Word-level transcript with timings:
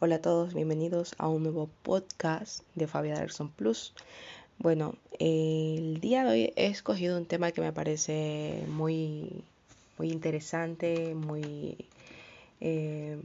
Hola 0.00 0.14
a 0.14 0.22
todos, 0.22 0.54
bienvenidos 0.54 1.16
a 1.18 1.26
un 1.26 1.42
nuevo 1.42 1.68
podcast 1.82 2.62
de 2.76 2.86
Fabia 2.86 3.18
Derson 3.18 3.50
Plus. 3.50 3.94
Bueno, 4.58 4.94
el 5.18 5.98
día 6.00 6.22
de 6.22 6.30
hoy 6.30 6.52
he 6.54 6.66
escogido 6.68 7.18
un 7.18 7.26
tema 7.26 7.50
que 7.50 7.62
me 7.62 7.72
parece 7.72 8.62
muy, 8.68 9.42
muy 9.98 10.12
interesante, 10.12 11.16
muy, 11.16 11.76
eh, 12.60 13.20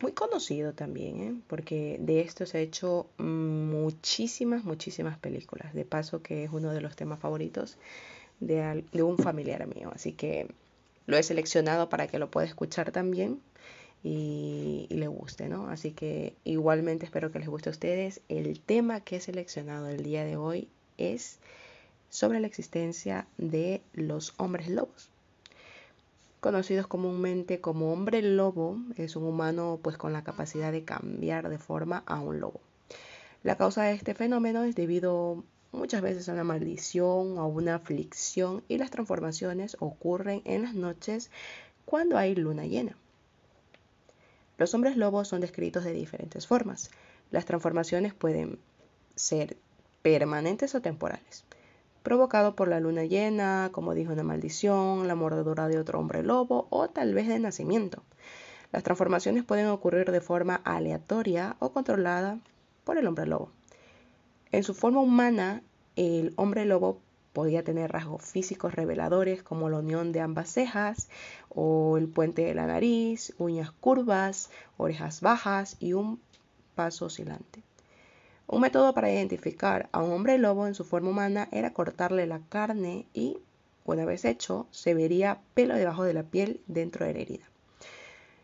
muy 0.00 0.12
conocido 0.12 0.72
también, 0.72 1.20
¿eh? 1.20 1.34
porque 1.46 1.98
de 2.00 2.22
esto 2.22 2.46
se 2.46 2.56
ha 2.56 2.60
hecho 2.62 3.04
muchísimas, 3.18 4.64
muchísimas 4.64 5.18
películas. 5.18 5.74
De 5.74 5.84
paso 5.84 6.22
que 6.22 6.44
es 6.44 6.50
uno 6.50 6.70
de 6.70 6.80
los 6.80 6.96
temas 6.96 7.20
favoritos 7.20 7.76
de, 8.40 8.82
de 8.90 9.02
un 9.02 9.18
familiar 9.18 9.66
mío. 9.66 9.90
Así 9.94 10.12
que 10.12 10.48
lo 11.04 11.18
he 11.18 11.22
seleccionado 11.22 11.90
para 11.90 12.06
que 12.06 12.18
lo 12.18 12.30
pueda 12.30 12.46
escuchar 12.46 12.92
también 12.92 13.42
y, 14.02 14.86
le 14.90 15.06
guste, 15.06 15.48
¿no? 15.48 15.68
Así 15.68 15.92
que 15.92 16.34
igualmente 16.44 17.04
espero 17.04 17.30
que 17.30 17.38
les 17.38 17.48
guste 17.48 17.68
a 17.68 17.72
ustedes. 17.72 18.20
El 18.28 18.60
tema 18.60 19.00
que 19.00 19.16
he 19.16 19.20
seleccionado 19.20 19.88
el 19.88 20.02
día 20.02 20.24
de 20.24 20.36
hoy 20.36 20.68
es 20.98 21.38
sobre 22.10 22.40
la 22.40 22.46
existencia 22.46 23.26
de 23.38 23.80
los 23.94 24.34
hombres 24.38 24.68
lobos. 24.68 25.10
Conocidos 26.40 26.88
comúnmente 26.88 27.60
como 27.60 27.92
hombre 27.92 28.20
lobo, 28.20 28.76
es 28.96 29.14
un 29.14 29.24
humano 29.24 29.78
pues 29.80 29.96
con 29.96 30.12
la 30.12 30.24
capacidad 30.24 30.72
de 30.72 30.84
cambiar 30.84 31.48
de 31.48 31.58
forma 31.58 32.02
a 32.06 32.20
un 32.20 32.40
lobo. 32.40 32.60
La 33.44 33.56
causa 33.56 33.84
de 33.84 33.94
este 33.94 34.14
fenómeno 34.14 34.64
es 34.64 34.74
debido 34.74 35.44
muchas 35.70 36.02
veces 36.02 36.28
a 36.28 36.32
una 36.32 36.44
maldición 36.44 37.38
o 37.38 37.40
a 37.40 37.46
una 37.46 37.76
aflicción 37.76 38.62
y 38.68 38.78
las 38.78 38.90
transformaciones 38.90 39.76
ocurren 39.80 40.42
en 40.44 40.62
las 40.62 40.74
noches 40.74 41.30
cuando 41.84 42.18
hay 42.18 42.34
luna 42.34 42.66
llena. 42.66 42.96
Los 44.62 44.74
hombres 44.74 44.96
lobos 44.96 45.26
son 45.26 45.40
descritos 45.40 45.82
de 45.82 45.92
diferentes 45.92 46.46
formas. 46.46 46.92
Las 47.32 47.46
transformaciones 47.46 48.14
pueden 48.14 48.60
ser 49.16 49.56
permanentes 50.02 50.76
o 50.76 50.80
temporales, 50.80 51.44
provocado 52.04 52.54
por 52.54 52.68
la 52.68 52.78
luna 52.78 53.04
llena, 53.04 53.70
como 53.72 53.92
dijo 53.92 54.12
una 54.12 54.22
maldición, 54.22 55.08
la 55.08 55.16
mordedura 55.16 55.66
de 55.66 55.80
otro 55.80 55.98
hombre 55.98 56.22
lobo 56.22 56.68
o 56.70 56.88
tal 56.88 57.12
vez 57.12 57.26
de 57.26 57.40
nacimiento. 57.40 58.04
Las 58.70 58.84
transformaciones 58.84 59.42
pueden 59.42 59.66
ocurrir 59.66 60.12
de 60.12 60.20
forma 60.20 60.60
aleatoria 60.62 61.56
o 61.58 61.72
controlada 61.72 62.38
por 62.84 62.98
el 62.98 63.08
hombre 63.08 63.26
lobo. 63.26 63.50
En 64.52 64.62
su 64.62 64.74
forma 64.74 65.00
humana, 65.00 65.64
el 65.96 66.34
hombre 66.36 66.66
lobo 66.66 67.00
Podía 67.32 67.64
tener 67.64 67.90
rasgos 67.90 68.22
físicos 68.22 68.74
reveladores 68.74 69.42
como 69.42 69.70
la 69.70 69.78
unión 69.78 70.12
de 70.12 70.20
ambas 70.20 70.50
cejas 70.50 71.08
o 71.48 71.96
el 71.96 72.06
puente 72.08 72.42
de 72.42 72.54
la 72.54 72.66
nariz, 72.66 73.34
uñas 73.38 73.70
curvas, 73.70 74.50
orejas 74.76 75.22
bajas 75.22 75.76
y 75.80 75.94
un 75.94 76.20
paso 76.74 77.06
oscilante. 77.06 77.62
Un 78.46 78.60
método 78.60 78.92
para 78.92 79.10
identificar 79.10 79.88
a 79.92 80.02
un 80.02 80.12
hombre 80.12 80.36
lobo 80.36 80.66
en 80.66 80.74
su 80.74 80.84
forma 80.84 81.08
humana 81.08 81.48
era 81.52 81.72
cortarle 81.72 82.26
la 82.26 82.40
carne 82.50 83.06
y, 83.14 83.38
una 83.86 84.04
vez 84.04 84.26
hecho, 84.26 84.66
se 84.70 84.92
vería 84.92 85.40
pelo 85.54 85.74
debajo 85.74 86.04
de 86.04 86.12
la 86.12 86.24
piel 86.24 86.60
dentro 86.66 87.06
de 87.06 87.14
la 87.14 87.20
herida. 87.20 87.48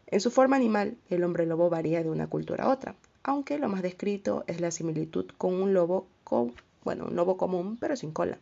En 0.06 0.20
su 0.20 0.30
forma 0.30 0.56
animal, 0.56 0.96
el 1.10 1.24
hombre 1.24 1.44
lobo 1.44 1.68
varía 1.68 2.02
de 2.02 2.08
una 2.08 2.26
cultura 2.26 2.64
a 2.64 2.70
otra, 2.70 2.94
aunque 3.22 3.58
lo 3.58 3.68
más 3.68 3.82
descrito 3.82 4.44
es 4.46 4.62
la 4.62 4.70
similitud 4.70 5.26
con 5.36 5.52
un 5.52 5.74
lobo, 5.74 6.06
bueno, 6.84 7.04
un 7.04 7.16
lobo 7.16 7.36
común 7.36 7.76
pero 7.78 7.94
sin 7.94 8.12
cola 8.12 8.38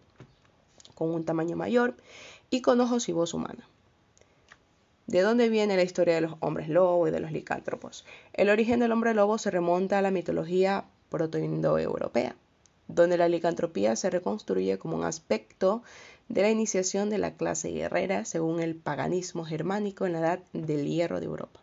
con 0.97 1.11
un 1.15 1.25
tamaño 1.25 1.55
mayor 1.55 1.95
y 2.51 2.63
con 2.63 2.81
ojos 2.81 3.09
y 3.09 3.13
voz 3.13 3.35
humana. 3.35 3.69
¿De 5.07 5.21
dónde 5.21 5.49
viene 5.49 5.77
la 5.77 5.85
historia 5.85 6.17
de 6.17 6.23
los 6.23 6.35
hombres 6.41 6.69
lobo 6.69 7.07
y 7.07 7.13
de 7.13 7.21
los 7.21 7.31
licántropos? 7.31 8.05
El 8.33 8.51
origen 8.51 8.81
del 8.81 8.91
hombre 8.91 9.15
lobo 9.15 9.39
se 9.39 9.53
remonta 9.53 9.99
a 9.99 10.03
la 10.03 10.11
mitología 10.11 10.85
protoindoeuropea, 11.11 12.35
donde 12.89 13.17
la 13.17 13.29
licantropía 13.29 13.95
se 13.95 14.11
reconstruye 14.11 14.79
como 14.79 14.97
un 14.97 15.05
aspecto 15.05 15.85
de 16.29 16.43
la 16.43 16.51
iniciación 16.51 17.09
de 17.11 17.19
la 17.19 17.37
clase 17.37 17.71
guerrera 17.71 18.25
según 18.25 18.61
el 18.61 18.75
paganismo 18.75 19.45
germánico 19.45 20.07
en 20.07 20.15
la 20.15 20.21
edad 20.21 20.41
del 20.53 20.87
hierro 20.89 21.21
de 21.21 21.27
Europa. 21.27 21.61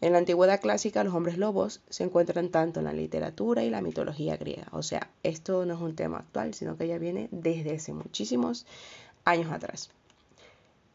En 0.00 0.12
la 0.12 0.18
antigüedad 0.18 0.60
clásica 0.60 1.02
los 1.02 1.14
hombres 1.14 1.38
lobos 1.38 1.80
se 1.88 2.04
encuentran 2.04 2.50
tanto 2.50 2.78
en 2.78 2.84
la 2.84 2.92
literatura 2.92 3.64
y 3.64 3.70
la 3.70 3.82
mitología 3.82 4.36
griega. 4.36 4.68
O 4.70 4.82
sea, 4.82 5.10
esto 5.24 5.66
no 5.66 5.74
es 5.74 5.80
un 5.80 5.96
tema 5.96 6.18
actual, 6.18 6.54
sino 6.54 6.76
que 6.76 6.86
ya 6.86 6.98
viene 6.98 7.28
desde 7.32 7.74
hace 7.74 7.92
muchísimos 7.92 8.64
años 9.24 9.50
atrás. 9.50 9.90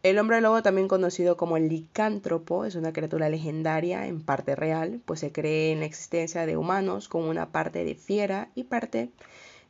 El 0.04 0.20
hombre 0.20 0.42
lobo, 0.42 0.62
también 0.62 0.88
conocido 0.90 1.38
como 1.38 1.56
el 1.56 1.70
licántropo, 1.70 2.66
es 2.66 2.76
una 2.76 2.92
criatura 2.92 3.30
legendaria, 3.30 4.08
en 4.08 4.22
parte 4.22 4.56
real, 4.56 5.02
pues 5.06 5.22
se 5.22 5.32
cree 5.32 5.72
en 5.72 5.80
la 5.80 5.86
existencia 5.86 6.46
de 6.46 6.58
humanos 6.58 7.08
con 7.08 7.24
una 7.24 7.54
parte 7.54 7.86
de 7.86 7.96
fiera 7.96 8.50
y 8.54 8.66
parte 8.66 9.10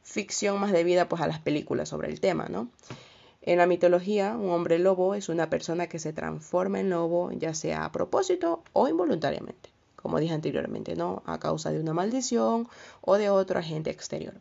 ficción 0.04 0.60
más 0.60 0.72
debida 0.72 1.08
pues 1.08 1.22
a 1.22 1.28
las 1.28 1.40
películas 1.40 1.90
sobre 1.90 2.10
el 2.10 2.20
tema, 2.20 2.48
¿no? 2.50 2.68
En 3.46 3.58
la 3.58 3.66
mitología, 3.66 4.38
un 4.38 4.52
hombre 4.52 4.80
lobo 4.80 5.16
es 5.16 5.28
una 5.28 5.50
persona 5.50 5.88
que 5.88 6.00
se 6.00 6.14
transforma 6.14 6.80
en 6.80 6.90
lobo, 6.90 7.30
ya 7.34 7.54
sea 7.54 7.84
a 7.84 7.92
propósito 7.92 8.64
o 8.72 8.88
involuntariamente, 8.88 9.70
como 9.98 10.18
dije 10.20 10.34
anteriormente, 10.34 10.96
¿no? 10.96 11.24
A 11.26 11.40
causa 11.40 11.70
de 11.70 11.82
una 11.82 11.94
maldición 11.94 12.70
o 13.02 13.18
de 13.18 13.30
otro 13.30 13.60
agente 13.60 13.90
exterior. 13.90 14.36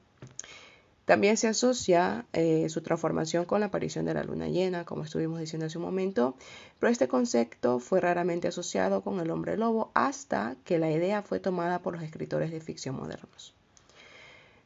También 1.05 1.37
se 1.37 1.49
asocia 1.49 2.27
eh, 2.33 2.69
su 2.69 2.81
transformación 2.81 3.45
con 3.45 3.59
la 3.59 3.67
aparición 3.67 4.05
de 4.05 4.15
la 4.15 4.23
luna 4.23 4.47
llena, 4.47 4.85
como 4.85 5.03
estuvimos 5.03 5.41
diciendo 5.41 5.67
hace 5.67 5.79
un 5.79 5.85
momento, 5.85 6.37
pero 6.79 6.93
este 6.93 7.09
concepto 7.09 7.81
fue 7.81 8.01
raramente 8.01 8.47
asociado 8.47 9.03
con 9.03 9.19
el 9.19 9.33
hombre 9.33 9.57
lobo 9.57 9.91
hasta 9.95 10.55
que 10.65 10.79
la 10.79 10.93
idea 10.93 11.23
fue 11.23 11.41
tomada 11.41 11.81
por 11.81 11.95
los 11.95 12.05
escritores 12.05 12.53
de 12.53 12.61
ficción 12.61 12.95
modernos. 12.95 13.53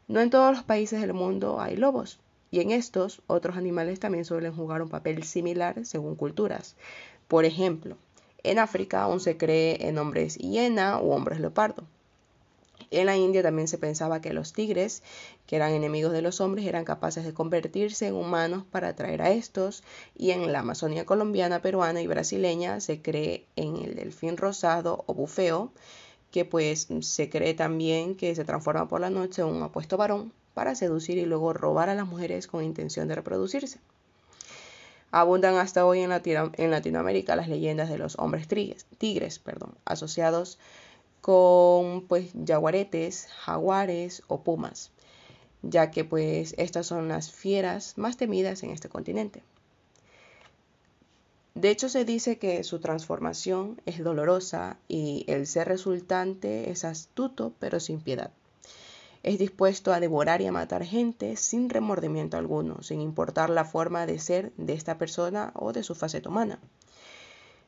No 0.09 0.21
en 0.21 0.29
todos 0.29 0.55
los 0.55 0.63
países 0.63 1.01
del 1.01 1.15
mundo 1.15 1.59
hay 1.59 1.77
lobos, 1.77 2.21
y 2.57 2.61
en 2.61 2.71
estos, 2.71 3.21
otros 3.27 3.59
animales 3.59 4.01
también 4.01 4.25
suelen 4.25 4.57
jugar 4.57 4.81
un 4.81 4.89
papel 4.89 5.25
similar 5.25 5.85
según 5.85 6.17
culturas. 6.17 6.75
Por 7.29 7.45
ejemplo, 7.45 7.99
en 8.45 8.59
África 8.59 9.03
aún 9.03 9.21
se 9.21 9.37
cree 9.37 9.87
en 9.87 9.99
hombres 9.99 10.39
hiena 10.39 10.99
o 10.99 11.15
hombres 11.15 11.39
leopardo. 11.39 11.85
En 12.91 13.05
la 13.05 13.17
India 13.19 13.43
también 13.43 13.69
se 13.69 13.77
pensaba 13.77 14.23
que 14.23 14.33
los 14.33 14.55
tigres, 14.55 15.03
que 15.47 15.57
eran 15.57 15.73
enemigos 15.73 16.13
de 16.13 16.23
los 16.23 16.41
hombres, 16.41 16.65
eran 16.65 16.87
capaces 16.87 17.27
de 17.27 17.35
convertirse 17.35 18.07
en 18.07 18.15
humanos 18.15 18.65
para 18.71 18.89
atraer 18.89 19.21
a 19.21 19.33
estos. 19.33 19.85
Y 20.17 20.31
en 20.31 20.51
la 20.51 20.61
Amazonía 20.61 21.05
colombiana, 21.05 21.61
peruana 21.61 22.01
y 22.01 22.07
brasileña 22.07 22.81
se 22.81 23.03
cree 23.03 23.45
en 23.57 23.77
el 23.77 23.97
delfín 23.97 24.39
rosado 24.39 25.05
o 25.07 25.13
bufeo, 25.13 25.73
que 26.31 26.47
pues 26.47 26.89
se 27.01 27.29
cree 27.29 27.53
también 27.53 28.15
que 28.15 28.35
se 28.35 28.47
transforma 28.47 28.89
por 28.89 29.03
la 29.03 29.11
noche 29.11 29.43
en 29.43 29.49
un 29.49 29.63
apuesto 29.63 29.99
varón 29.99 30.33
para 30.57 30.75
seducir 30.75 31.19
y 31.19 31.27
luego 31.27 31.53
robar 31.53 31.91
a 31.91 31.95
las 31.95 32.07
mujeres 32.07 32.47
con 32.47 32.65
intención 32.65 33.09
de 33.09 33.15
reproducirse. 33.15 33.79
Abundan 35.11 35.57
hasta 35.57 35.85
hoy 35.85 36.01
en, 36.01 36.09
Latinoamérica 36.71 37.37
las 37.37 37.49
leyendas 37.49 37.91
de 37.91 37.99
los 37.99 38.19
hombres 38.19 38.49
tigres, 38.49 38.87
tigres 38.97 39.39
perdón, 39.39 39.75
asociados 39.85 40.59
con 41.21 42.07
pues 42.09 42.33
jaguares 43.45 44.23
o 44.29 44.41
pumas, 44.41 44.93
ya 45.61 45.91
que 45.91 46.05
pues 46.05 46.55
estas 46.57 46.87
son 46.87 47.09
las 47.09 47.31
fieras 47.31 47.99
más 47.99 48.17
temidas 48.17 48.63
en 48.63 48.71
este 48.71 48.89
continente. 48.89 49.43
De 51.55 51.69
hecho 51.69 51.91
se 51.91 52.07
dice 52.07 52.39
que 52.39 52.65
su 52.65 52.79
transformación 52.79 53.79
es 53.85 54.03
dolorosa 54.03 54.79
y 54.89 55.27
el 55.29 55.47
ser 55.47 55.69
resultante 55.69 56.71
es 56.71 56.85
astuto 56.85 57.53
pero 57.61 57.79
sin 57.79 58.01
piedad. 58.01 58.31
Es 59.27 59.41
dispuesto 59.41 59.93
a 59.93 59.99
devorar 59.99 60.41
y 60.41 60.47
a 60.47 60.53
matar 60.53 60.85
gente 60.85 61.35
sin 61.35 61.69
remordimiento 61.69 62.37
alguno, 62.37 62.81
sin 62.85 63.01
importar 63.01 63.51
la 63.51 63.65
forma 63.65 64.07
de 64.07 64.21
ser 64.21 64.53
de 64.57 64.73
esta 64.73 64.99
persona 64.99 65.51
o 65.57 65.73
de 65.73 65.83
su 65.83 65.97
faceta 65.97 66.29
humana. 66.29 66.61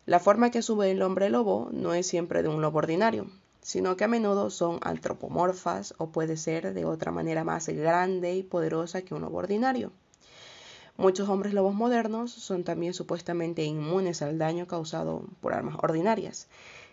La 0.07 0.21
forma 0.21 0.53
que 0.53 0.59
asume 0.61 0.93
el 0.93 1.03
hombre 1.03 1.31
lobo 1.31 1.69
no 1.73 1.95
es 1.95 2.07
siempre 2.07 2.45
de 2.45 2.49
un 2.49 2.63
lobo 2.63 2.79
ordinario, 2.79 3.27
sino 3.61 3.97
que 3.97 4.05
a 4.05 4.07
menudo 4.07 4.51
son 4.51 4.79
antropomorfas 4.83 5.95
o 5.99 6.11
puede 6.11 6.37
ser 6.37 6.75
de 6.75 6.85
otra 6.85 7.11
manera 7.11 7.43
más 7.43 7.69
grande 7.69 8.37
y 8.37 8.45
poderosa 8.45 9.03
que 9.03 9.15
un 9.15 9.23
lobo 9.23 9.39
ordinario. 9.39 9.91
Muchos 10.97 11.29
hombres 11.29 11.55
lobos 11.55 11.75
modernos 11.75 12.31
son 12.31 12.63
también 12.63 12.95
supuestamente 12.95 13.65
inmunes 13.65 14.23
al 14.23 14.39
daño 14.39 14.69
causado 14.69 15.25
por 15.41 15.55
armas 15.55 15.75
ordinarias, 15.83 16.47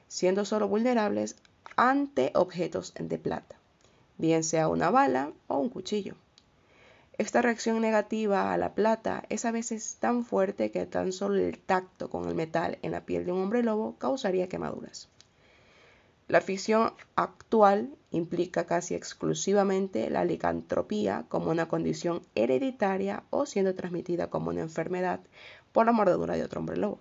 siendo 0.08 0.44
solo 0.44 0.68
vulnerables 0.68 1.36
ante 1.76 2.32
objetos 2.34 2.96
de 2.98 3.20
plata 3.20 3.58
bien 4.18 4.44
sea 4.44 4.68
una 4.68 4.90
bala 4.90 5.32
o 5.48 5.58
un 5.58 5.70
cuchillo. 5.70 6.16
Esta 7.18 7.42
reacción 7.42 7.80
negativa 7.80 8.52
a 8.52 8.58
la 8.58 8.76
plata 8.76 9.24
es 9.30 9.46
a 9.46 9.52
veces 9.52 9.98
tan 10.02 10.26
fuerte 10.26 10.72
que 10.72 10.86
tan 10.86 11.14
solo 11.14 11.36
el 11.36 11.58
tacto 11.58 12.10
con 12.10 12.28
el 12.28 12.36
metal 12.36 12.78
en 12.82 12.92
la 12.92 13.06
piel 13.06 13.26
de 13.26 13.32
un 13.32 13.42
hombre 13.42 13.64
lobo 13.64 13.96
causaría 13.98 14.50
quemaduras. 14.50 15.08
La 16.28 16.42
ficción 16.42 16.92
actual 17.16 17.96
implica 18.12 18.66
casi 18.66 18.96
exclusivamente 18.96 20.10
la 20.10 20.26
licantropía 20.26 21.26
como 21.30 21.52
una 21.52 21.68
condición 21.68 22.22
hereditaria 22.34 23.24
o 23.30 23.46
siendo 23.46 23.76
transmitida 23.76 24.30
como 24.30 24.50
una 24.50 24.62
enfermedad 24.62 25.20
por 25.72 25.86
la 25.86 25.92
mordedura 25.92 26.36
de 26.36 26.44
otro 26.44 26.60
hombre 26.60 26.78
lobo. 26.78 27.00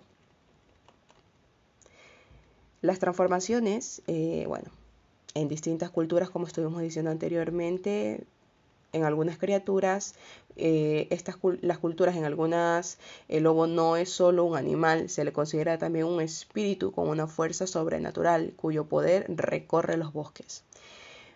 Las 2.81 2.99
transformaciones, 2.99 4.03
eh, 4.05 4.45
bueno, 4.47 4.69
en 5.35 5.47
distintas 5.47 5.91
culturas, 5.91 6.31
como 6.31 6.47
estuvimos 6.47 6.81
diciendo 6.81 7.11
anteriormente, 7.11 8.25
en 8.93 9.03
algunas 9.03 9.37
criaturas, 9.37 10.15
eh, 10.55 11.07
estas, 11.11 11.35
las 11.61 11.77
culturas 11.77 12.15
en 12.15 12.23
algunas, 12.23 12.97
el 13.27 13.43
lobo 13.43 13.67
no 13.67 13.97
es 13.97 14.09
solo 14.09 14.45
un 14.45 14.57
animal, 14.57 15.09
se 15.09 15.25
le 15.25 15.33
considera 15.33 15.77
también 15.77 16.05
un 16.05 16.21
espíritu 16.21 16.93
con 16.93 17.09
una 17.09 17.27
fuerza 17.27 17.67
sobrenatural 17.67 18.53
cuyo 18.55 18.85
poder 18.85 19.25
recorre 19.27 19.97
los 19.97 20.13
bosques. 20.13 20.63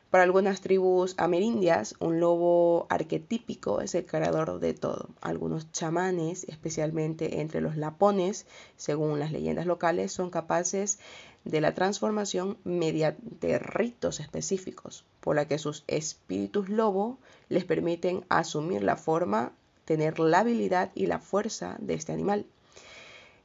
Para 0.09 0.23
algunas 0.23 0.61
tribus 0.61 1.13
amerindias, 1.17 1.93
un 1.99 2.19
lobo 2.19 2.87
arquetípico 2.89 3.79
es 3.79 3.93
el 3.93 4.07
creador 4.07 4.59
de 4.59 4.73
todo. 4.73 5.09
Algunos 5.21 5.71
chamanes, 5.71 6.45
especialmente 6.45 7.41
entre 7.41 7.61
los 7.61 7.77
lapones, 7.77 8.47
según 8.75 9.19
las 9.19 9.31
leyendas 9.31 9.67
locales, 9.67 10.11
son 10.11 10.31
capaces 10.31 10.97
de 11.45 11.61
la 11.61 11.73
transformación 11.73 12.57
mediante 12.63 13.59
ritos 13.59 14.19
específicos, 14.19 15.05
por 15.19 15.35
la 15.35 15.47
que 15.47 15.57
sus 15.57 15.83
espíritus 15.87 16.69
lobo 16.69 17.17
les 17.47 17.65
permiten 17.65 18.25
asumir 18.29 18.83
la 18.83 18.95
forma, 18.95 19.51
tener 19.85 20.19
la 20.19 20.39
habilidad 20.39 20.91
y 20.95 21.07
la 21.07 21.19
fuerza 21.19 21.75
de 21.79 21.95
este 21.95 22.11
animal. 22.11 22.45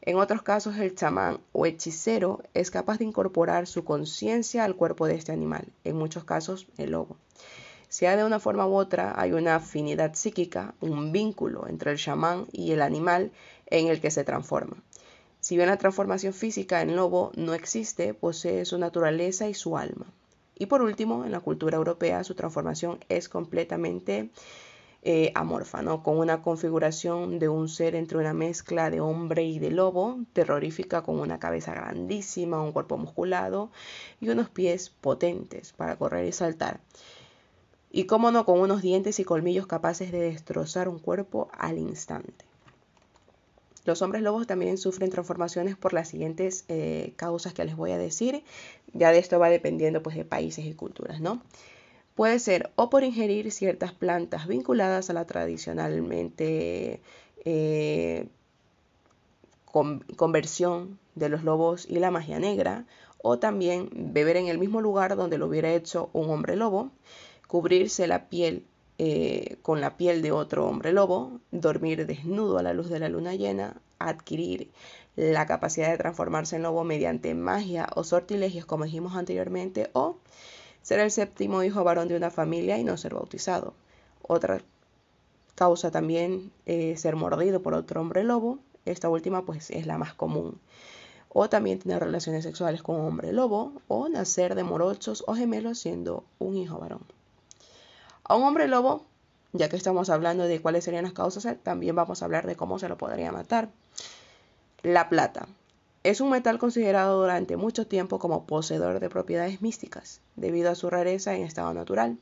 En 0.03 0.17
otros 0.17 0.43
casos, 0.43 0.77
el 0.77 0.95
chamán 0.95 1.41
o 1.53 1.65
hechicero 1.65 2.43
es 2.53 2.71
capaz 2.71 2.99
de 2.99 3.07
incorporar 3.07 3.67
su 3.67 3.85
conciencia 3.85 4.65
al 4.65 4.77
cuerpo 4.77 5.07
de 5.07 5.15
este 5.15 5.33
animal, 5.33 5.67
en 5.85 5.97
muchos 5.97 6.25
casos 6.25 6.67
el 6.77 6.91
lobo. 6.91 7.17
Sea 7.89 8.17
de 8.17 8.25
una 8.25 8.41
forma 8.41 8.67
u 8.67 8.75
otra, 8.75 9.15
hay 9.17 9.33
una 9.33 9.55
afinidad 9.55 10.15
psíquica, 10.15 10.75
un 10.81 11.13
vínculo 11.13 11.69
entre 11.69 11.93
el 11.93 11.99
chamán 11.99 12.47
y 12.53 12.73
el 12.73 12.83
animal 12.83 13.31
en 13.67 13.87
el 13.87 14.01
que 14.01 14.11
se 14.11 14.25
transforma. 14.25 14.77
Si 15.45 15.59
bien 15.59 15.69
la 15.69 15.77
transformación 15.77 16.33
física 16.33 16.81
en 16.81 16.97
lobo 16.97 17.31
no 17.37 17.53
existe, 17.53 18.15
posee 18.15 18.65
su 18.65 18.79
naturaleza 18.79 19.47
y 19.47 19.53
su 19.53 19.77
alma. 19.77 20.07
Y 20.55 20.65
por 20.65 20.81
último, 20.81 21.27
en 21.27 21.33
la 21.33 21.41
cultura 21.41 21.77
europea, 21.77 22.25
su 22.25 22.35
transformación 22.35 22.99
es 23.11 23.29
completamente 23.29 24.31
eh, 25.03 25.33
amorfa, 25.35 25.83
con 26.03 26.17
una 26.17 26.41
configuración 26.41 27.39
de 27.39 27.51
un 27.51 27.69
ser 27.69 27.95
entre 27.95 28.17
una 28.17 28.33
mezcla 28.33 28.89
de 28.89 29.03
hombre 29.03 29.45
y 29.45 29.59
de 29.59 29.71
lobo, 29.71 30.19
terrorífica 30.33 31.03
con 31.03 31.21
una 31.21 31.39
cabeza 31.39 31.75
grandísima, 31.75 32.63
un 32.63 32.73
cuerpo 32.73 32.97
musculado 32.97 33.71
y 34.23 34.31
unos 34.31 34.49
pies 34.49 34.89
potentes 34.89 35.75
para 35.75 35.97
correr 35.97 36.27
y 36.27 36.33
saltar. 36.33 36.81
Y 37.91 38.05
cómo 38.05 38.31
no, 38.31 38.47
con 38.47 38.61
unos 38.61 38.81
dientes 38.81 39.21
y 39.21 39.25
colmillos 39.25 39.67
capaces 39.67 40.11
de 40.11 40.21
destrozar 40.21 40.89
un 40.89 41.01
cuerpo 41.01 41.51
al 41.53 41.77
instante. 41.77 42.47
Los 43.85 44.01
hombres 44.03 44.23
lobos 44.23 44.47
también 44.47 44.79
sufren 44.79 45.11
transformaciones 45.11 45.77
por 45.77 45.93
las 45.93 46.09
siguientes 46.09 46.65
eh, 46.69 47.13
causas 47.17 47.53
que 47.53 47.65
les 47.65 47.77
voy 47.77 47.93
a 47.93 47.99
decir. 47.99 48.43
Ya 48.93 49.13
de 49.13 49.19
esto 49.19 49.39
va 49.39 49.51
dependiendo 49.51 50.03
pues, 50.03 50.17
de 50.17 50.25
países 50.25 50.65
y 50.65 50.75
culturas, 50.75 51.21
¿no? 51.21 51.43
Puede 52.15 52.39
ser 52.39 52.71
o 52.77 52.91
por 52.91 53.03
ingerir 53.03 53.51
ciertas 53.51 53.93
plantas 53.93 54.47
vinculadas 54.47 55.11
a 55.11 55.13
la 55.13 55.27
tradicionalmente 55.27 57.01
eh, 57.45 58.29
conversión 60.17 60.99
de 61.15 61.29
los 61.29 61.43
lobos 61.43 61.87
y 61.89 61.99
la 61.99 62.11
magia 62.11 62.39
negra, 62.39 62.87
o 63.19 63.39
también 63.39 63.89
beber 63.93 64.37
en 64.37 64.47
el 64.49 64.59
mismo 64.59 64.81
lugar 64.81 65.17
donde 65.17 65.39
lo 65.39 65.47
hubiera 65.47 65.73
hecho 65.73 66.11
un 66.13 66.31
hombre 66.31 66.57
lobo, 66.57 66.91
cubrirse 67.49 68.07
la 68.07 68.29
piel 68.29 68.67
eh, 68.99 69.57
con 69.63 69.81
la 69.81 69.97
piel 69.97 70.23
de 70.23 70.33
otro 70.33 70.67
hombre 70.67 70.93
lobo, 70.93 71.41
dormir 71.51 72.07
desnudo 72.07 72.59
a 72.59 72.63
la 72.63 72.75
luz 72.75 72.89
de 72.89 73.01
la 73.01 73.09
luna 73.09 73.35
llena, 73.35 73.81
adquirir 73.99 74.71
la 75.17 75.47
capacidad 75.47 75.91
de 75.91 75.99
transformarse 75.99 76.57
en 76.57 76.63
lobo 76.63 76.85
mediante 76.85 77.35
magia 77.35 77.89
o 77.95 78.05
sortilegios, 78.05 78.67
como 78.67 78.85
dijimos 78.85 79.17
anteriormente, 79.17 79.91
o 79.95 80.17
ser 80.83 81.01
el 81.01 81.11
séptimo 81.11 81.63
hijo 81.63 81.83
varón 81.83 82.09
de 82.09 82.17
una 82.17 82.31
familia 82.31 82.79
y 82.79 82.85
no 82.85 82.97
ser 82.97 83.15
bautizado. 83.15 83.75
Otra 84.23 84.63
causa 85.55 85.91
también 85.91 86.53
es 86.67 87.01
ser 87.01 87.17
mordido 87.17 87.63
por 87.63 87.75
otro 87.75 88.01
hombre 88.01 88.25
lobo. 88.25 88.59
Esta 88.85 89.09
última 89.09 89.45
pues 89.45 89.71
es 89.71 89.87
la 89.87 89.99
más 89.99 90.15
común. 90.15 90.59
O 91.31 91.49
también 91.49 91.79
tener 91.79 92.01
relaciones 92.01 92.45
sexuales 92.45 92.83
con 92.83 92.97
un 92.97 93.07
hombre 93.07 93.33
lobo 93.33 93.73
o 93.89 94.09
nacer 94.09 94.55
de 94.55 94.63
morochos 94.63 95.25
o 95.27 95.35
gemelos 95.35 95.79
siendo 95.79 96.25
un 96.39 96.57
hijo 96.57 96.79
varón. 96.79 97.03
A 98.25 98.37
un 98.37 98.43
hombre 98.45 98.69
lobo, 98.69 99.05
ya 99.53 99.69
que 99.69 99.77
estamos 99.77 100.09
hablando 100.09 100.45
de 100.45 100.61
cuáles 100.61 100.85
serían 100.85 101.05
las 101.05 101.13
causas, 101.13 101.47
también 101.63 101.95
vamos 101.95 102.23
a 102.23 102.25
hablar 102.25 102.47
de 102.47 102.57
cómo 102.57 102.79
se 102.79 102.89
lo 102.89 102.97
podría 102.97 103.33
matar. 103.33 103.69
La 104.83 105.09
plata. 105.11 105.47
Es 106.03 106.21
un 106.21 106.31
metal 106.31 106.59
considerado 106.59 107.21
durante 107.21 107.57
mucho 107.57 107.87
tiempo 107.87 108.19
como 108.19 108.47
poseedor 108.47 109.01
de 109.01 109.11
propiedades 109.11 109.63
místicas, 109.63 110.21
debido 110.37 110.71
a 110.71 110.75
su 110.75 110.91
rareza 110.91 111.35
en 111.35 111.43
estado 111.43 111.73
natural. 111.75 112.19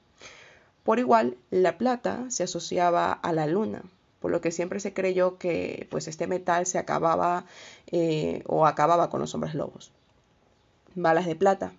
Por 0.82 0.98
igual, 0.98 1.36
la 1.50 1.78
plata 1.78 2.24
se 2.28 2.44
asociaba 2.44 3.12
a 3.12 3.32
la 3.32 3.46
luna, 3.46 3.82
por 4.20 4.30
lo 4.30 4.40
que 4.40 4.50
siempre 4.50 4.80
se 4.80 4.92
creyó 4.92 5.38
que 5.38 5.86
pues, 5.90 6.08
este 6.08 6.26
metal 6.26 6.66
se 6.66 6.78
acababa 6.78 7.44
eh, 7.88 8.42
o 8.46 8.66
acababa 8.66 9.10
con 9.10 9.20
los 9.20 9.34
hombres 9.34 9.54
lobos. 9.54 9.92
Balas 10.94 11.26
de 11.26 11.36
plata. 11.36 11.72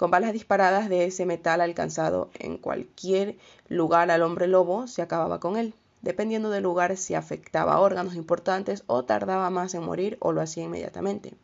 Con 0.00 0.10
balas 0.10 0.32
disparadas 0.32 0.88
de 0.88 1.04
ese 1.04 1.26
metal 1.26 1.60
alcanzado 1.60 2.30
en 2.38 2.56
cualquier 2.56 3.36
lugar 3.68 4.10
al 4.10 4.22
hombre 4.22 4.46
lobo, 4.46 4.86
se 4.86 5.02
acababa 5.02 5.40
con 5.40 5.58
él. 5.58 5.74
Dependiendo 6.00 6.48
del 6.48 6.62
lugar, 6.62 6.96
si 6.96 7.14
afectaba 7.14 7.78
órganos 7.78 8.14
importantes 8.14 8.82
o 8.86 9.04
tardaba 9.04 9.50
más 9.50 9.74
en 9.74 9.84
morir 9.84 10.16
o 10.20 10.32
lo 10.32 10.40
hacía 10.40 10.64
inmediatamente. 10.64 11.34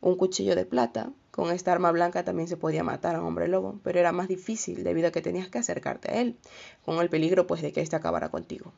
Un 0.00 0.16
cuchillo 0.16 0.56
de 0.56 0.66
plata. 0.66 1.12
Con 1.30 1.52
esta 1.52 1.70
arma 1.70 1.92
blanca 1.92 2.24
también 2.24 2.48
se 2.48 2.56
podía 2.56 2.82
matar 2.82 3.14
a 3.14 3.20
un 3.20 3.26
hombre 3.26 3.46
lobo, 3.46 3.78
pero 3.84 4.00
era 4.00 4.10
más 4.10 4.26
difícil 4.26 4.82
debido 4.82 5.06
a 5.06 5.12
que 5.12 5.22
tenías 5.22 5.48
que 5.48 5.58
acercarte 5.58 6.10
a 6.10 6.20
él, 6.20 6.36
con 6.84 6.98
el 6.98 7.10
peligro 7.10 7.46
pues 7.46 7.62
de 7.62 7.70
que 7.70 7.80
éste 7.80 7.94
acabara 7.94 8.32
contigo. 8.32 8.72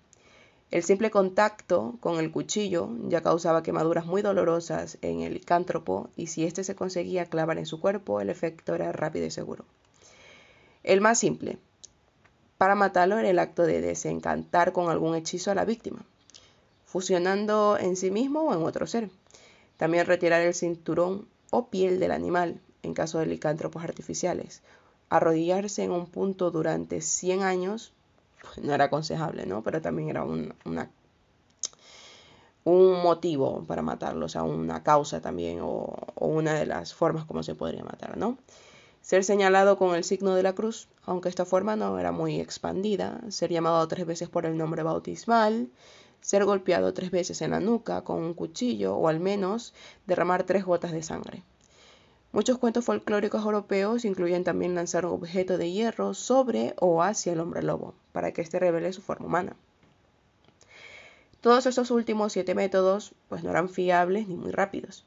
El 0.70 0.82
simple 0.82 1.10
contacto 1.10 1.94
con 2.00 2.18
el 2.18 2.32
cuchillo 2.32 2.88
ya 3.08 3.22
causaba 3.22 3.62
quemaduras 3.62 4.06
muy 4.06 4.22
dolorosas 4.22 4.98
en 5.02 5.20
el 5.20 5.34
licántropo 5.34 6.10
y 6.16 6.26
si 6.26 6.44
éste 6.44 6.64
se 6.64 6.74
conseguía 6.74 7.26
clavar 7.26 7.58
en 7.58 7.66
su 7.66 7.80
cuerpo, 7.80 8.20
el 8.20 8.30
efecto 8.30 8.74
era 8.74 8.90
rápido 8.90 9.26
y 9.26 9.30
seguro. 9.30 9.64
El 10.82 11.00
más 11.00 11.18
simple, 11.18 11.58
para 12.58 12.74
matarlo 12.74 13.18
era 13.18 13.30
el 13.30 13.38
acto 13.38 13.62
de 13.64 13.80
desencantar 13.80 14.72
con 14.72 14.90
algún 14.90 15.14
hechizo 15.14 15.50
a 15.50 15.54
la 15.54 15.64
víctima, 15.64 16.04
fusionando 16.84 17.76
en 17.78 17.96
sí 17.96 18.10
mismo 18.10 18.42
o 18.42 18.54
en 18.54 18.62
otro 18.62 18.86
ser. 18.86 19.10
También 19.76 20.06
retirar 20.06 20.40
el 20.42 20.54
cinturón 20.54 21.26
o 21.50 21.68
piel 21.68 22.00
del 22.00 22.12
animal 22.12 22.60
en 22.82 22.94
caso 22.94 23.18
de 23.18 23.26
licántropos 23.26 23.82
artificiales. 23.82 24.62
Arrodillarse 25.08 25.82
en 25.82 25.90
un 25.90 26.06
punto 26.06 26.50
durante 26.50 27.00
100 27.00 27.42
años 27.42 27.92
pues, 28.44 28.64
no 28.64 28.74
era 28.74 28.84
aconsejable, 28.84 29.46
¿no? 29.46 29.62
Pero 29.62 29.80
también 29.80 30.08
era 30.10 30.24
un, 30.24 30.54
una, 30.64 30.90
un 32.64 33.02
motivo 33.02 33.64
para 33.66 33.82
matarlo, 33.82 34.26
o 34.26 34.28
sea, 34.28 34.42
una 34.42 34.82
causa 34.82 35.20
también 35.20 35.60
o, 35.60 35.94
o 36.14 36.26
una 36.26 36.54
de 36.54 36.66
las 36.66 36.94
formas 36.94 37.24
como 37.24 37.42
se 37.42 37.54
podría 37.54 37.84
matar, 37.84 38.16
¿no? 38.16 38.38
Ser 39.02 39.22
señalado 39.22 39.76
con 39.76 39.94
el 39.94 40.04
signo 40.04 40.34
de 40.34 40.42
la 40.42 40.54
cruz, 40.54 40.88
aunque 41.04 41.28
esta 41.28 41.44
forma 41.44 41.76
no 41.76 41.98
era 41.98 42.10
muy 42.10 42.40
expandida, 42.40 43.20
ser 43.28 43.50
llamado 43.50 43.86
tres 43.86 44.06
veces 44.06 44.30
por 44.30 44.46
el 44.46 44.56
nombre 44.56 44.82
bautismal, 44.82 45.68
ser 46.22 46.46
golpeado 46.46 46.94
tres 46.94 47.10
veces 47.10 47.42
en 47.42 47.50
la 47.50 47.60
nuca 47.60 48.02
con 48.02 48.22
un 48.22 48.32
cuchillo 48.32 48.96
o 48.96 49.08
al 49.08 49.20
menos 49.20 49.74
derramar 50.06 50.44
tres 50.44 50.64
gotas 50.64 50.92
de 50.92 51.02
sangre. 51.02 51.42
Muchos 52.34 52.58
cuentos 52.58 52.84
folclóricos 52.84 53.44
europeos 53.44 54.04
incluyen 54.04 54.42
también 54.42 54.74
lanzar 54.74 55.06
un 55.06 55.12
objeto 55.12 55.56
de 55.56 55.70
hierro 55.70 56.14
sobre 56.14 56.74
o 56.80 57.00
hacia 57.00 57.32
el 57.32 57.38
hombre 57.38 57.62
lobo, 57.62 57.94
para 58.10 58.32
que 58.32 58.42
éste 58.42 58.58
revele 58.58 58.92
su 58.92 59.02
forma 59.02 59.26
humana. 59.26 59.54
Todos 61.40 61.64
estos 61.66 61.92
últimos 61.92 62.32
siete 62.32 62.56
métodos 62.56 63.14
pues 63.28 63.44
no 63.44 63.50
eran 63.50 63.68
fiables 63.68 64.26
ni 64.26 64.34
muy 64.34 64.50
rápidos, 64.50 65.04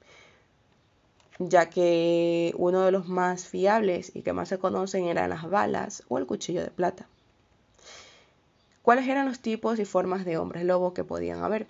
ya 1.38 1.70
que 1.70 2.54
uno 2.56 2.86
de 2.86 2.94
los 2.94 3.10
más 3.10 3.46
fiables 3.46 4.16
y 4.16 4.22
que 4.22 4.32
más 4.32 4.48
se 4.48 4.58
conocen 4.58 5.08
eran 5.08 5.30
las 5.30 5.50
balas 5.50 6.04
o 6.08 6.20
el 6.20 6.28
cuchillo 6.28 6.62
de 6.62 6.72
plata. 6.72 7.10
¿Cuáles 8.84 9.06
eran 9.06 9.28
los 9.28 9.42
tipos 9.42 9.80
y 9.80 9.84
formas 9.84 10.24
de 10.24 10.38
hombres 10.38 10.64
lobos 10.64 10.94
que 10.94 11.04
podían 11.04 11.44
haber? 11.44 11.68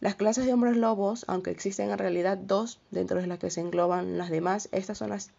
Las 0.00 0.14
clases 0.14 0.46
de 0.46 0.52
hombres 0.52 0.76
lobos, 0.76 1.24
aunque 1.28 1.50
existen 1.50 1.90
en 1.90 1.98
realidad 1.98 2.36
dos 2.36 2.78
dentro 2.90 3.20
de 3.20 3.26
las 3.26 3.38
que 3.38 3.50
se 3.50 3.60
engloban 3.60 4.18
las 4.18 4.30
demás, 4.30 4.68
estas 4.72 4.98
son 4.98 5.10
las, 5.10 5.30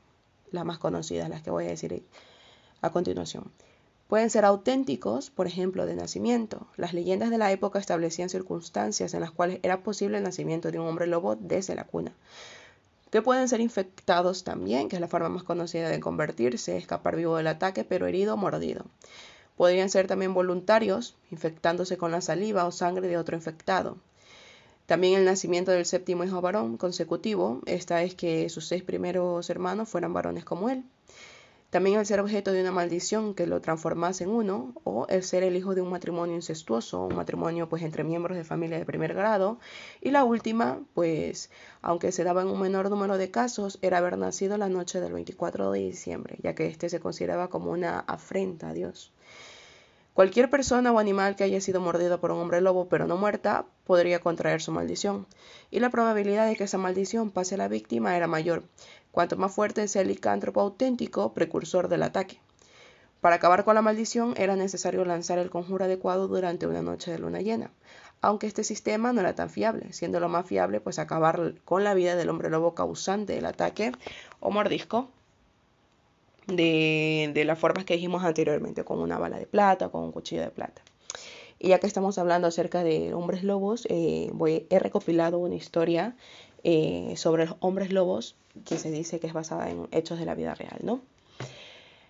las 0.52 0.66
más 0.66 0.80
conocidas, 0.80 1.30
las 1.30 1.42
que 1.42 1.52
voy 1.52 1.66
a 1.66 1.70
decir 1.70 2.04
a 2.82 2.90
continuación. 2.92 3.52
Pueden 4.08 4.30
ser 4.30 4.46
auténticos, 4.46 5.30
por 5.30 5.48
ejemplo, 5.48 5.86
de 5.86 5.96
nacimiento. 5.96 6.68
Las 6.78 6.94
leyendas 6.94 7.30
de 7.30 7.38
la 7.38 7.52
época 7.52 7.78
establecían 7.78 8.30
circunstancias 8.30 9.14
en 9.14 9.22
las 9.22 9.32
cuales 9.32 9.60
era 9.64 9.84
posible 9.84 10.18
el 10.18 10.24
nacimiento 10.24 10.72
de 10.72 10.80
un 10.80 10.88
hombre 10.88 11.08
lobo 11.08 11.36
desde 11.36 11.76
la 11.76 11.84
cuna 11.84 12.14
que 13.12 13.22
pueden 13.22 13.48
ser 13.48 13.62
infectados 13.62 14.44
también, 14.44 14.90
que 14.90 14.98
es 14.98 15.02
la 15.02 15.08
forma 15.08 15.30
más 15.30 15.44
conocida 15.44 15.90
de 15.90 16.00
convertirse, 16.00 16.78
escapar 16.78 17.16
vivo 17.16 17.38
del 17.38 17.48
ataque, 17.48 17.84
pero 17.84 18.06
herido 18.06 18.34
o 18.34 18.38
mordido. 18.38 18.86
Podrían 19.56 19.90
ser 19.90 20.08
también 20.08 20.34
voluntarios, 20.34 21.16
infectándose 21.32 21.98
con 21.98 22.12
la 22.12 22.22
saliva 22.22 22.66
o 22.66 22.72
sangre 22.72 23.08
de 23.08 23.18
otro 23.18 23.36
infectado. 23.36 23.98
También 24.88 25.20
el 25.20 25.26
nacimiento 25.26 25.72
del 25.72 25.86
séptimo 25.86 26.24
hijo 26.24 26.40
varón 26.40 26.78
consecutivo, 26.78 27.62
esta 27.66 28.04
es 28.04 28.16
que 28.16 28.48
sus 28.48 28.68
seis 28.68 28.84
primeros 28.84 29.50
hermanos 29.50 29.90
fueran 29.90 30.14
varones 30.14 30.46
como 30.46 30.70
él. 30.70 30.86
También 31.70 32.00
el 32.00 32.06
ser 32.06 32.22
objeto 32.22 32.54
de 32.54 32.62
una 32.62 32.72
maldición 32.72 33.34
que 33.36 33.48
lo 33.48 33.60
transformase 33.60 34.24
en 34.24 34.30
uno, 34.30 34.74
o 34.86 35.06
el 35.10 35.24
ser 35.24 35.44
el 35.44 35.58
hijo 35.58 35.76
de 35.76 35.82
un 35.82 35.90
matrimonio 35.90 36.38
incestuoso, 36.38 37.04
un 37.04 37.18
matrimonio 37.18 37.68
pues 37.68 37.84
entre 37.84 38.06
miembros 38.06 38.38
de 38.38 38.46
familia 38.46 38.80
de 38.80 38.86
primer 38.86 39.14
grado. 39.14 39.60
Y 40.00 40.12
la 40.12 40.24
última, 40.24 40.80
pues, 40.94 41.52
aunque 41.82 42.14
se 42.14 42.24
daba 42.24 42.44
en 42.44 42.48
un 42.48 42.62
menor 42.62 42.90
número 42.90 43.18
de 43.18 43.30
casos, 43.30 43.80
era 43.82 43.98
haber 43.98 44.18
nacido 44.18 44.58
la 44.58 44.70
noche 44.70 45.02
del 45.02 45.12
24 45.12 45.72
de 45.74 45.80
diciembre, 45.80 46.38
ya 46.42 46.56
que 46.56 46.68
este 46.68 46.88
se 46.88 47.02
consideraba 47.02 47.50
como 47.50 47.72
una 47.72 48.00
afrenta 48.00 48.70
a 48.70 48.74
Dios. 48.74 49.12
Cualquier 50.18 50.50
persona 50.50 50.92
o 50.92 50.98
animal 50.98 51.36
que 51.36 51.44
haya 51.44 51.62
sido 51.62 51.80
mordido 51.80 52.20
por 52.20 52.32
un 52.32 52.40
hombre 52.40 52.60
lobo 52.60 52.90
pero 52.90 53.06
no 53.06 53.18
muerta 53.18 53.68
podría 53.86 54.20
contraer 54.20 54.64
su 54.64 54.72
maldición, 54.72 55.28
y 55.70 55.80
la 55.80 55.92
probabilidad 55.92 56.48
de 56.48 56.56
que 56.56 56.64
esa 56.64 56.80
maldición 56.80 57.30
pase 57.30 57.54
a 57.54 57.60
la 57.60 57.68
víctima 57.68 58.18
era 58.18 58.26
mayor, 58.26 58.64
cuanto 59.12 59.38
más 59.38 59.54
fuerte 59.54 59.88
sea 59.88 60.02
el 60.02 60.08
licántropo 60.08 60.60
auténtico 60.60 61.36
precursor 61.36 61.88
del 61.88 62.02
ataque. 62.02 62.40
Para 63.22 63.36
acabar 63.36 63.64
con 63.64 63.76
la 63.76 63.84
maldición 63.84 64.34
era 64.38 64.56
necesario 64.56 65.06
lanzar 65.06 65.38
el 65.38 65.52
conjuro 65.52 65.86
adecuado 65.86 66.28
durante 66.28 66.66
una 66.66 66.82
noche 66.82 67.12
de 67.12 67.20
luna 67.20 67.42
llena, 67.42 67.70
aunque 68.20 68.48
este 68.48 68.64
sistema 68.64 69.14
no 69.14 69.20
era 69.20 69.36
tan 69.36 69.52
fiable, 69.52 69.94
siendo 69.94 70.20
lo 70.20 70.30
más 70.30 70.48
fiable 70.48 70.82
pues 70.82 70.98
acabar 70.98 71.54
con 71.64 71.84
la 71.84 71.94
vida 71.94 72.16
del 72.16 72.30
hombre 72.30 72.50
lobo 72.50 72.74
causante 72.74 73.34
del 73.34 73.46
ataque 73.46 73.92
o 74.40 74.50
mordisco 74.50 75.10
de, 76.48 77.44
las 77.46 77.60
formas 77.60 77.86
que 77.86 77.96
dijimos 77.96 78.24
anteriormente, 78.24 78.84
con 78.84 79.00
una 79.00 79.18
bala 79.18 79.38
de 79.38 79.46
plata 79.46 79.90
con 79.90 80.04
un 80.04 80.12
cuchillo 80.12 80.42
de 80.42 80.50
plata. 80.50 80.82
Y 81.60 81.70
ya 81.70 81.80
que 81.80 81.88
estamos 81.88 82.18
hablando 82.18 82.48
acerca 82.48 82.84
de 82.84 83.14
hombres 83.14 83.44
lobos, 83.44 83.88
eh, 83.90 84.32
he 84.70 84.80
recopilado 84.80 85.40
una 85.40 85.56
historia 85.56 86.16
eh, 86.64 87.14
sobre 87.18 87.46
los 87.46 87.56
hombres 87.60 87.92
lobos 87.92 88.36
que 88.66 88.78
se 88.78 88.92
dice 88.92 89.20
que 89.20 89.28
es 89.28 89.34
basada 89.34 89.70
en 89.70 89.88
hechos 89.92 90.20
de 90.20 90.26
la 90.26 90.36
vida 90.36 90.56
real, 90.56 90.80
¿no? 90.84 91.02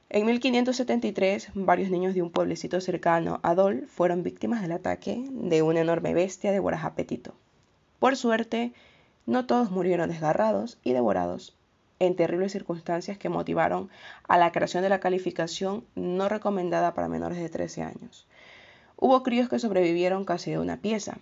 En 0.09 0.25
1573, 0.25 1.49
varios 1.53 1.89
niños 1.89 2.13
de 2.13 2.21
un 2.21 2.31
pueblecito 2.31 2.79
cercano 2.79 3.41
a 3.43 3.55
Dol 3.55 3.87
fueron 3.87 4.23
víctimas 4.23 4.61
del 4.61 4.71
ataque 4.71 5.21
de 5.29 5.61
una 5.61 5.81
enorme 5.81 6.13
bestia 6.13 6.53
de 6.53 6.59
voraz 6.59 6.85
apetito. 6.85 7.33
Por 7.99 8.15
suerte, 8.15 8.71
no 9.25 9.45
todos 9.45 9.69
murieron 9.69 10.09
desgarrados 10.09 10.77
y 10.81 10.93
devorados 10.93 11.56
en 11.99 12.15
terribles 12.15 12.51
circunstancias 12.51 13.17
que 13.17 13.29
motivaron 13.29 13.89
a 14.27 14.37
la 14.37 14.51
creación 14.51 14.83
de 14.83 14.89
la 14.89 14.99
calificación 14.99 15.85
no 15.95 16.29
recomendada 16.29 16.93
para 16.93 17.07
menores 17.07 17.39
de 17.39 17.49
13 17.49 17.83
años. 17.83 18.27
Hubo 18.95 19.23
críos 19.23 19.49
que 19.49 19.59
sobrevivieron 19.59 20.25
casi 20.25 20.51
de 20.51 20.59
una 20.59 20.77
pieza, 20.77 21.17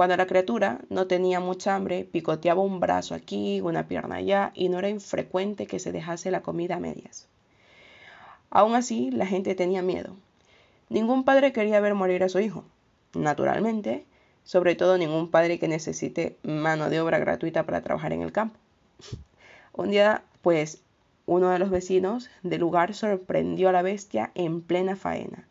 cuando 0.00 0.16
la 0.16 0.26
criatura 0.26 0.80
no 0.88 1.06
tenía 1.06 1.40
mucha 1.40 1.74
hambre, 1.74 2.08
picoteaba 2.10 2.62
un 2.62 2.80
brazo 2.80 3.14
aquí, 3.14 3.60
una 3.60 3.86
pierna 3.86 4.16
allá, 4.16 4.50
y 4.54 4.70
no 4.70 4.78
era 4.78 4.88
infrecuente 4.88 5.66
que 5.66 5.78
se 5.78 5.92
dejase 5.92 6.30
la 6.30 6.40
comida 6.40 6.76
a 6.76 6.80
medias. 6.80 7.28
Aún 8.48 8.74
así, 8.74 9.10
la 9.10 9.26
gente 9.26 9.54
tenía 9.54 9.82
miedo. 9.82 10.16
Ningún 10.88 11.24
padre 11.24 11.52
quería 11.52 11.80
ver 11.80 11.94
morir 11.94 12.24
a 12.24 12.28
su 12.30 12.40
hijo. 12.40 12.64
Naturalmente, 13.12 14.06
sobre 14.42 14.74
todo 14.74 14.96
ningún 14.96 15.30
padre 15.30 15.58
que 15.58 15.68
necesite 15.68 16.38
mano 16.42 16.88
de 16.88 17.00
obra 17.00 17.18
gratuita 17.18 17.66
para 17.66 17.82
trabajar 17.82 18.14
en 18.14 18.22
el 18.22 18.32
campo. 18.32 18.58
Un 19.72 19.90
día, 19.90 20.22
pues, 20.42 20.82
uno 21.26 21.50
de 21.50 21.58
los 21.58 21.70
vecinos 21.70 22.28
del 22.42 22.60
lugar 22.60 22.94
sorprendió 22.94 23.68
a 23.68 23.72
la 23.72 23.82
bestia 23.82 24.32
en 24.34 24.62
plena 24.62 24.96
faena, 24.96 25.46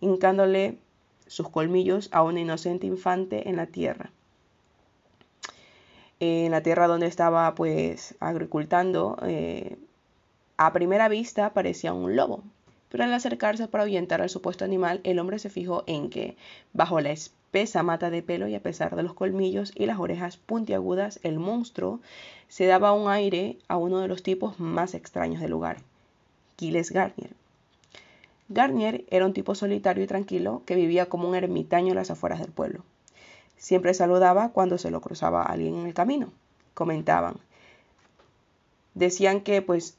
hincándole 0.00 0.78
sus 1.26 1.48
colmillos 1.48 2.08
a 2.12 2.22
un 2.22 2.38
inocente 2.38 2.86
infante 2.86 3.48
en 3.48 3.56
la 3.56 3.66
tierra. 3.66 4.10
En 6.20 6.52
la 6.52 6.62
tierra 6.62 6.86
donde 6.86 7.06
estaba 7.06 7.54
pues 7.54 8.14
agricultando, 8.20 9.18
eh, 9.22 9.76
a 10.56 10.72
primera 10.72 11.08
vista 11.08 11.52
parecía 11.52 11.92
un 11.92 12.14
lobo, 12.14 12.44
pero 12.88 13.02
al 13.02 13.12
acercarse 13.12 13.66
para 13.66 13.82
ahuyentar 13.82 14.22
al 14.22 14.30
supuesto 14.30 14.64
animal, 14.64 15.00
el 15.02 15.18
hombre 15.18 15.40
se 15.40 15.50
fijó 15.50 15.82
en 15.86 16.10
que, 16.10 16.36
bajo 16.72 17.00
la 17.00 17.10
espesa 17.54 17.84
mata 17.84 18.10
de 18.10 18.20
pelo 18.20 18.48
y 18.48 18.56
a 18.56 18.62
pesar 18.62 18.96
de 18.96 19.04
los 19.04 19.14
colmillos 19.14 19.70
y 19.76 19.86
las 19.86 20.00
orejas 20.00 20.36
puntiagudas, 20.36 21.20
el 21.22 21.38
monstruo 21.38 22.00
se 22.48 22.66
daba 22.66 22.92
un 22.92 23.08
aire 23.08 23.58
a 23.68 23.76
uno 23.76 24.00
de 24.00 24.08
los 24.08 24.24
tipos 24.24 24.58
más 24.58 24.92
extraños 24.92 25.40
del 25.40 25.52
lugar, 25.52 25.76
Gilles 26.58 26.90
Garnier, 26.90 27.30
Garnier 28.48 29.04
era 29.08 29.24
un 29.24 29.32
tipo 29.32 29.54
solitario 29.54 30.02
y 30.02 30.08
tranquilo 30.08 30.62
que 30.66 30.74
vivía 30.74 31.06
como 31.06 31.28
un 31.28 31.36
ermitaño 31.36 31.90
en 31.90 31.94
las 31.94 32.10
afueras 32.10 32.40
del 32.40 32.50
pueblo. 32.50 32.82
Siempre 33.56 33.94
saludaba 33.94 34.50
cuando 34.50 34.76
se 34.76 34.90
lo 34.90 35.00
cruzaba 35.00 35.44
alguien 35.44 35.76
en 35.76 35.86
el 35.86 35.94
camino. 35.94 36.32
Comentaban. 36.74 37.36
Decían 38.94 39.40
que, 39.40 39.62
pues, 39.62 39.96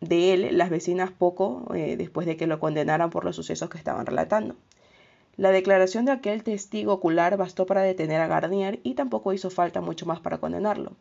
de 0.00 0.34
él 0.34 0.58
las 0.58 0.68
vecinas 0.68 1.12
poco 1.12 1.72
eh, 1.74 1.96
después 1.96 2.26
de 2.26 2.36
que 2.36 2.48
lo 2.48 2.58
condenaran 2.58 3.10
por 3.10 3.24
los 3.24 3.36
sucesos 3.36 3.70
que 3.70 3.78
estaban 3.78 4.04
relatando. 4.04 4.56
La 5.36 5.50
declaración 5.50 6.04
de 6.04 6.12
aquel 6.12 6.42
testigo 6.42 6.92
ocular 6.92 7.38
bastó 7.38 7.64
para 7.64 7.82
detener 7.82 8.20
a 8.20 8.26
Garnier 8.26 8.80
y 8.82 8.94
tampoco 8.94 9.32
hizo 9.32 9.48
falta 9.48 9.80
mucho 9.80 10.04
más 10.04 10.20
para 10.20 10.38
condenarlo. 10.38 10.92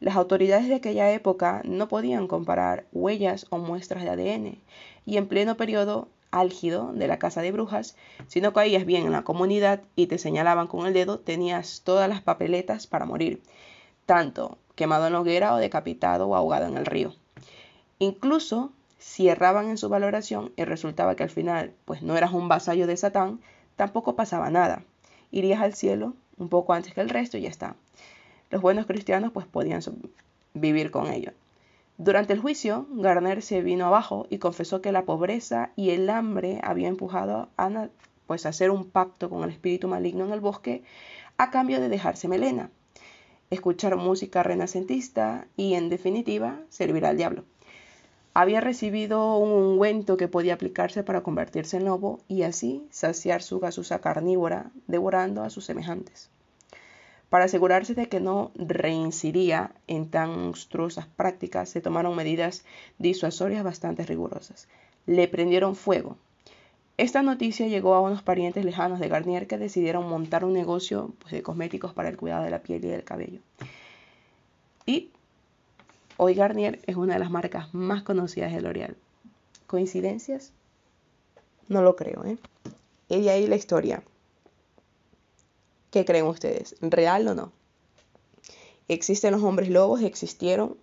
Las 0.00 0.16
autoridades 0.16 0.68
de 0.68 0.74
aquella 0.74 1.10
época 1.12 1.62
no 1.64 1.88
podían 1.88 2.26
comparar 2.26 2.84
huellas 2.92 3.46
o 3.48 3.58
muestras 3.58 4.02
de 4.02 4.10
ADN, 4.10 4.58
y 5.06 5.16
en 5.16 5.28
pleno 5.28 5.56
periodo 5.56 6.08
álgido 6.30 6.92
de 6.92 7.08
la 7.08 7.18
casa 7.18 7.42
de 7.42 7.52
brujas, 7.52 7.96
si 8.26 8.40
no 8.40 8.52
caías 8.52 8.84
bien 8.84 9.06
en 9.06 9.12
la 9.12 9.22
comunidad 9.22 9.80
y 9.96 10.06
te 10.06 10.18
señalaban 10.18 10.66
con 10.66 10.86
el 10.86 10.92
dedo, 10.92 11.18
tenías 11.18 11.80
todas 11.82 12.08
las 12.08 12.20
papeletas 12.20 12.86
para 12.86 13.06
morir, 13.06 13.42
tanto 14.06 14.58
quemado 14.74 15.06
en 15.06 15.14
la 15.14 15.20
hoguera 15.20 15.54
o 15.54 15.58
decapitado 15.58 16.28
o 16.28 16.34
ahogado 16.34 16.66
en 16.66 16.76
el 16.76 16.86
río. 16.86 17.14
Incluso 17.98 18.72
si 18.98 19.28
erraban 19.28 19.68
en 19.68 19.78
su 19.78 19.88
valoración 19.88 20.52
y 20.56 20.64
resultaba 20.64 21.16
que 21.16 21.22
al 21.22 21.30
final 21.30 21.72
pues 21.84 22.02
no 22.02 22.16
eras 22.16 22.32
un 22.32 22.48
vasallo 22.48 22.86
de 22.86 22.96
Satán, 22.96 23.40
tampoco 23.80 24.14
pasaba 24.14 24.50
nada. 24.50 24.84
Irías 25.30 25.62
al 25.62 25.74
cielo 25.74 26.14
un 26.36 26.48
poco 26.48 26.72
antes 26.74 26.92
que 26.94 27.00
el 27.00 27.08
resto 27.08 27.38
y 27.38 27.42
ya 27.42 27.48
está 27.48 27.76
los 28.50 28.60
buenos 28.60 28.86
cristianos 28.86 29.32
pues 29.32 29.46
podían 29.46 29.80
vivir 30.54 30.90
con 30.90 31.06
ello. 31.06 31.32
Durante 31.98 32.32
el 32.32 32.40
juicio, 32.40 32.86
Garner 32.90 33.42
se 33.42 33.62
vino 33.62 33.86
abajo 33.86 34.26
y 34.30 34.38
confesó 34.38 34.80
que 34.80 34.92
la 34.92 35.04
pobreza 35.04 35.70
y 35.76 35.90
el 35.90 36.10
hambre 36.10 36.60
habían 36.62 36.90
empujado 36.90 37.48
a 37.56 37.88
pues, 38.26 38.46
hacer 38.46 38.70
un 38.70 38.90
pacto 38.90 39.30
con 39.30 39.44
el 39.44 39.50
espíritu 39.50 39.86
maligno 39.86 40.24
en 40.24 40.32
el 40.32 40.40
bosque 40.40 40.82
a 41.36 41.50
cambio 41.50 41.80
de 41.80 41.88
dejarse 41.88 42.26
melena, 42.26 42.70
escuchar 43.50 43.96
música 43.96 44.42
renacentista 44.42 45.46
y, 45.56 45.74
en 45.74 45.88
definitiva, 45.88 46.58
servir 46.70 47.04
al 47.04 47.16
diablo. 47.16 47.44
Había 48.32 48.60
recibido 48.60 49.36
un 49.38 49.50
ungüento 49.50 50.16
que 50.16 50.28
podía 50.28 50.54
aplicarse 50.54 51.02
para 51.02 51.22
convertirse 51.22 51.76
en 51.76 51.84
lobo 51.84 52.20
y 52.28 52.42
así 52.42 52.86
saciar 52.90 53.42
su 53.42 53.58
gasusa 53.58 53.98
carnívora, 54.00 54.70
devorando 54.86 55.42
a 55.42 55.50
sus 55.50 55.64
semejantes. 55.64 56.30
Para 57.28 57.44
asegurarse 57.44 57.94
de 57.94 58.08
que 58.08 58.20
no 58.20 58.52
reincidiría 58.54 59.72
en 59.86 60.10
tan 60.10 60.30
monstruosas 60.30 61.06
prácticas, 61.06 61.68
se 61.68 61.80
tomaron 61.80 62.16
medidas 62.16 62.64
disuasorias 62.98 63.64
bastante 63.64 64.04
rigurosas. 64.04 64.68
Le 65.06 65.26
prendieron 65.28 65.74
fuego. 65.74 66.16
Esta 66.98 67.22
noticia 67.22 67.66
llegó 67.66 67.94
a 67.94 68.00
unos 68.00 68.22
parientes 68.22 68.64
lejanos 68.64 69.00
de 69.00 69.08
Garnier 69.08 69.46
que 69.46 69.58
decidieron 69.58 70.08
montar 70.08 70.44
un 70.44 70.52
negocio 70.52 71.14
pues, 71.20 71.32
de 71.32 71.42
cosméticos 71.42 71.94
para 71.94 72.08
el 72.08 72.16
cuidado 72.16 72.44
de 72.44 72.50
la 72.50 72.62
piel 72.62 72.84
y 72.84 72.88
del 72.88 73.04
cabello. 73.04 73.40
Y 74.84 75.10
hoy 76.22 76.34
Garnier 76.34 76.80
es 76.86 76.96
una 76.96 77.14
de 77.14 77.18
las 77.18 77.30
marcas 77.30 77.72
más 77.72 78.02
conocidas 78.02 78.52
de 78.52 78.60
L'Oreal. 78.60 78.94
¿Coincidencias? 79.66 80.52
No 81.68 81.80
lo 81.80 81.96
creo, 81.96 82.22
¿eh? 82.26 82.36
Y 83.08 83.26
ahí 83.28 83.46
la 83.46 83.56
historia. 83.56 84.02
¿Qué 85.90 86.04
creen 86.04 86.26
ustedes? 86.26 86.76
¿Real 86.82 87.26
o 87.26 87.34
no? 87.34 87.52
¿Existen 88.88 89.32
los 89.32 89.42
hombres 89.42 89.70
lobos? 89.70 90.02
¿Existieron? 90.02 90.76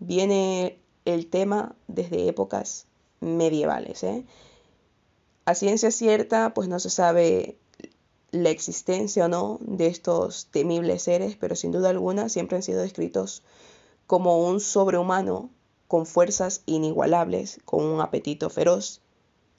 Viene 0.00 0.76
el 1.04 1.28
tema 1.28 1.76
desde 1.86 2.26
épocas 2.26 2.86
medievales. 3.20 4.02
¿eh? 4.02 4.24
A 5.44 5.54
ciencia 5.54 5.92
cierta, 5.92 6.52
pues 6.52 6.68
no 6.68 6.80
se 6.80 6.90
sabe 6.90 7.58
la 8.32 8.50
existencia 8.50 9.26
o 9.26 9.28
no 9.28 9.58
de 9.60 9.86
estos 9.86 10.46
temibles 10.46 11.02
seres, 11.02 11.36
pero 11.38 11.54
sin 11.54 11.70
duda 11.70 11.90
alguna 11.90 12.28
siempre 12.28 12.56
han 12.56 12.64
sido 12.64 12.82
descritos 12.82 13.44
como 14.10 14.44
un 14.44 14.58
sobrehumano 14.58 15.50
con 15.86 16.04
fuerzas 16.04 16.64
inigualables, 16.66 17.60
con 17.64 17.84
un 17.84 18.00
apetito 18.00 18.50
feroz, 18.50 19.02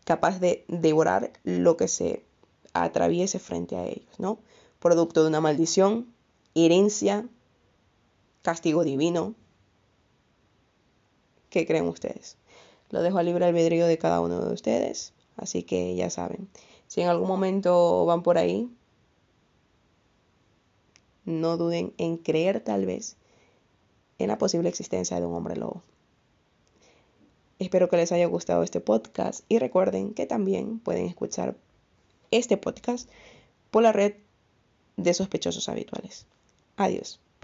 capaz 0.03 0.41
de 0.41 0.65
devorar 0.67 1.31
lo 1.45 1.77
que 1.77 1.87
se 1.87 2.25
atraviese 2.73 3.39
frente 3.39 3.77
a 3.77 3.85
ellos, 3.85 4.19
¿no? 4.19 4.39
Producto 4.79 5.21
de 5.21 5.29
una 5.29 5.39
maldición, 5.39 6.13
herencia, 6.53 7.29
castigo 8.41 8.83
divino. 8.83 9.35
¿Qué 11.49 11.65
creen 11.65 11.87
ustedes? 11.87 12.35
Lo 12.89 13.01
dejo 13.01 13.19
a 13.19 13.23
libre 13.23 13.45
albedrío 13.45 13.87
de 13.87 13.97
cada 13.97 14.19
uno 14.19 14.43
de 14.43 14.53
ustedes, 14.53 15.13
así 15.37 15.63
que 15.63 15.95
ya 15.95 16.09
saben, 16.09 16.49
si 16.87 16.99
en 16.99 17.07
algún 17.07 17.29
momento 17.29 18.03
van 18.03 18.21
por 18.21 18.37
ahí, 18.37 18.69
no 21.23 21.55
duden 21.55 21.93
en 21.97 22.17
creer 22.17 22.59
tal 22.59 22.85
vez 22.85 23.15
en 24.21 24.29
la 24.29 24.37
posible 24.37 24.69
existencia 24.69 25.19
de 25.19 25.25
un 25.25 25.33
hombre 25.33 25.55
lobo. 25.55 25.83
Espero 27.59 27.89
que 27.89 27.97
les 27.97 28.11
haya 28.11 28.25
gustado 28.25 28.63
este 28.63 28.79
podcast 28.79 29.43
y 29.47 29.59
recuerden 29.59 30.13
que 30.13 30.25
también 30.25 30.79
pueden 30.79 31.05
escuchar 31.05 31.55
este 32.31 32.57
podcast 32.57 33.09
por 33.69 33.83
la 33.83 33.91
red 33.91 34.15
de 34.97 35.13
sospechosos 35.13 35.69
habituales. 35.69 36.25
Adiós. 36.77 37.19